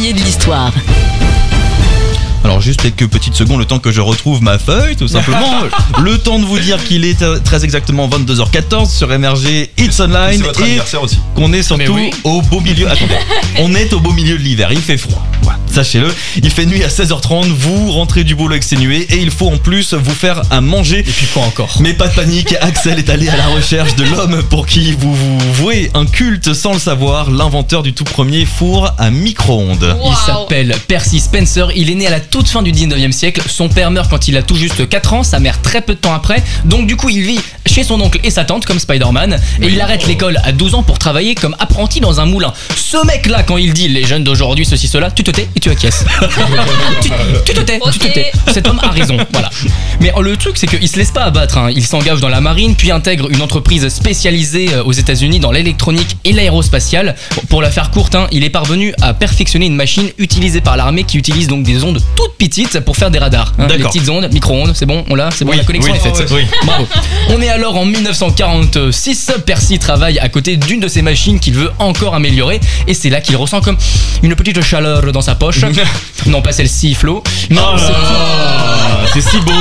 [0.00, 0.72] premier de l'histoire.
[2.42, 5.60] Alors juste quelques petites secondes, le temps que je retrouve ma feuille, tout simplement.
[6.02, 10.38] le temps de vous dire qu'il est très exactement 22h14 sur MRG It's Online C'est
[10.38, 11.18] votre et anniversaire aussi.
[11.34, 12.10] qu'on est surtout oui.
[12.24, 12.88] au beau milieu.
[12.88, 13.14] Attendez,
[13.58, 14.72] on est au beau milieu de l'hiver.
[14.72, 15.22] Il fait froid.
[15.42, 16.12] Voilà, Sachez-le,
[16.42, 17.46] il fait nuit à 16h30.
[17.48, 21.00] Vous rentrez du boulot exténué et il faut en plus vous faire à manger.
[21.00, 21.76] Et puis quoi encore?
[21.80, 25.14] Mais pas de panique, Axel est allé à la recherche de l'homme pour qui vous
[25.14, 29.96] vous vouez un culte sans le savoir, l'inventeur du tout premier four à micro-ondes.
[30.04, 33.68] Il s'appelle Percy Spencer, il est né à la toute fin du 19e siècle, son
[33.68, 36.14] père meurt quand il a tout juste 4 ans, sa mère très peu de temps
[36.14, 39.66] après, donc du coup il vit chez son oncle et sa tante comme Spider-Man, et
[39.66, 42.52] il arrête l'école à 12 ans pour travailler comme apprenti dans un moulin.
[42.76, 45.62] Ce mec là quand il dit les jeunes d'aujourd'hui ceci cela, tu te tais et
[45.62, 46.04] tu acquiesces.
[47.02, 47.10] tu,
[47.44, 48.32] tu te tais, tu te tais.
[48.52, 49.50] Cet homme a raison, voilà.
[50.00, 51.70] Mais euh, le truc c'est qu'il se laisse pas abattre, hein.
[51.74, 56.16] il s'engage dans la marine, puis intègre une entreprise spécialisée euh, aux États-Unis dans l'électronique
[56.24, 57.14] et l'aérospatiale.
[57.50, 61.04] Pour la faire courte, hein, il est parvenu à perfectionner une machine utilisée par l'armée
[61.04, 63.52] qui utilise donc des ondes toutes petites pour faire des radars.
[63.58, 63.66] hein.
[63.68, 66.16] Les petites ondes, micro-ondes, c'est bon, on l'a, c'est bon, Oui, la connexion oui, est
[66.16, 66.30] faite.
[66.32, 66.42] oui.
[66.64, 66.86] Bravo.
[67.28, 69.32] On est alors en 1946.
[69.44, 72.60] Percy travaille à côté d'une de ces machines qu'il veut encore améliorer.
[72.86, 73.76] Et c'est là qu'il ressent comme
[74.22, 75.49] une petite chaleur dans sa poche.
[76.26, 77.22] Non, pas celle-ci, Flo.
[77.50, 78.69] Non, Oh
[79.12, 79.52] c'est si beau.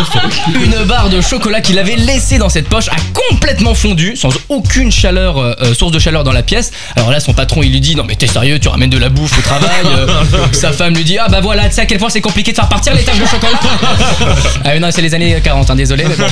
[0.61, 2.95] une barre de chocolat qu'il avait laissée dans cette poche a
[3.29, 6.71] complètement fondu sans aucune chaleur, euh, euh, source de chaleur dans la pièce.
[6.95, 9.09] Alors là, son patron, il lui dit Non, mais t'es sérieux, tu ramènes de la
[9.09, 9.69] bouffe au travail.
[9.85, 10.07] Euh,
[10.51, 12.55] sa femme lui dit Ah, bah voilà, tu sais à quel point c'est compliqué de
[12.55, 13.59] faire partir les taches de chocolat.
[14.63, 16.05] ah, mais non, c'est les années 40, hein, désolé.
[16.07, 16.27] Mais bon.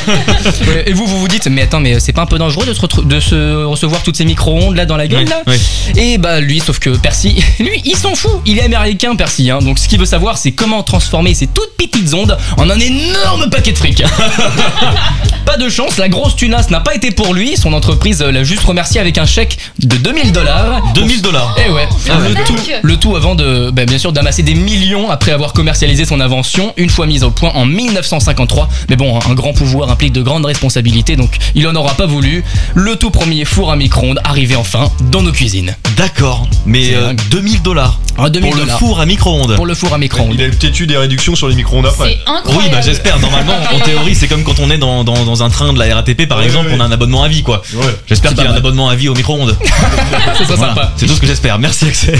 [0.85, 3.01] Et vous, vous vous dites Mais attends, mais c'est pas un peu dangereux de se,
[3.01, 5.57] de se recevoir toutes ces micro-ondes là dans la gueule Oui, là oui.
[5.95, 8.41] Et bah lui, sauf que Percy, lui, il s'en fout.
[8.45, 9.49] Il est américain, Percy.
[9.49, 12.76] Hein, donc ce qu'il veut savoir, c'est comment transformer ces toutes petites ondes en un
[12.79, 14.03] énorme paquet de fric.
[15.45, 17.55] Pas de chance, la grosse tunasse n'a pas été pour lui.
[17.55, 20.81] Son entreprise l'a juste remercié avec un chèque de 2000 dollars.
[20.93, 21.55] 2000 dollars.
[21.65, 25.09] Et ouais, Ah le, tout, le tout avant de, bah, bien sûr, d'amasser des millions
[25.09, 28.67] après avoir commercialisé son invention, une fois mise au point en 1953.
[28.89, 32.43] Mais bon, un grand pouvoir implique de grandes responsabilités, donc il en aura pas voulu.
[32.75, 35.73] Le tout premier four à micro-ondes arrivé enfin dans nos cuisines.
[35.97, 37.21] D'accord, mais euh, dingue.
[37.31, 39.55] 2000 dollars Ah, 2000 pour le four à micro-ondes.
[39.55, 40.35] Pour le four à micro-ondes.
[40.35, 42.19] Il a peut-être eu des réductions sur les micro-ondes après.
[42.25, 42.65] C'est incroyable.
[42.65, 43.19] Oui, bah j'espère.
[43.19, 45.95] Normalement, en théorie, c'est comme quand on est dans, dans, dans un train de la
[45.95, 47.63] RATP par Ouais, exemple, ouais, on a un abonnement à vie quoi.
[47.73, 47.85] Ouais.
[48.07, 49.57] J'espère qu'il y a un abonnement à vie au micro-ondes.
[50.37, 50.73] C'est ça Voilà.
[50.75, 50.93] sympa.
[50.97, 51.57] C'est tout ce que j'espère.
[51.57, 52.19] Merci Axel.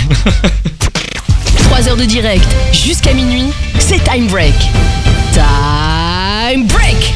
[1.69, 4.55] 3 heures de direct jusqu'à minuit, c'est Time Break.
[5.33, 7.13] Time Break